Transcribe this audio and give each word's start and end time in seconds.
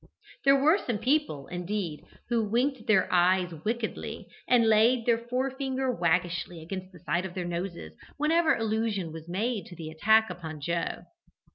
There 0.45 0.55
were 0.59 0.79
some 0.79 0.97
people, 0.97 1.45
indeed, 1.45 2.03
who 2.29 2.43
winked 2.49 2.87
their 2.87 3.07
eyes 3.13 3.53
wickedly, 3.63 4.25
and 4.47 4.67
laid 4.67 5.05
their 5.05 5.19
fore 5.19 5.51
finger 5.51 5.91
waggishly 5.95 6.59
against 6.59 6.91
the 6.91 6.97
side 7.01 7.23
of 7.23 7.35
their 7.35 7.45
noses 7.45 7.93
whenever 8.17 8.55
allusion 8.55 9.11
was 9.11 9.29
made 9.29 9.67
to 9.67 9.75
the 9.75 9.91
attack 9.91 10.31
upon 10.31 10.53
Uncle 10.53 10.61
Joe. 10.61 11.05